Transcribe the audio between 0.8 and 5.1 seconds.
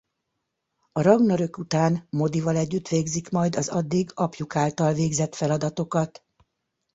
A Ragnarök után Modival együtt végzik majd az addig apjuk által